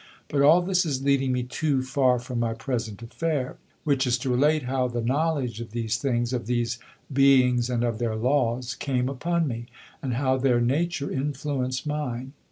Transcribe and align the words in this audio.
But 0.29 0.41
all 0.41 0.63
this 0.63 0.83
is 0.83 1.03
leading 1.03 1.31
me 1.31 1.43
too 1.43 1.83
far 1.83 2.17
from 2.17 2.39
my 2.39 2.55
present 2.55 3.03
affair, 3.03 3.57
which 3.83 4.07
is 4.07 4.17
to 4.17 4.31
relate 4.31 4.63
how 4.63 4.87
the 4.87 4.99
knowledge 4.99 5.61
of 5.61 5.73
these 5.73 5.95
things 5.99 6.33
of 6.33 6.47
these 6.47 6.79
beings 7.13 7.69
and 7.69 7.83
of 7.83 7.99
their 7.99 8.15
laws 8.15 8.73
came 8.73 9.07
upon 9.07 9.47
me, 9.47 9.67
and 10.01 10.15
how 10.15 10.37
their 10.37 10.59
nature 10.59 11.11
influenced 11.11 11.85
mine. 11.85 12.33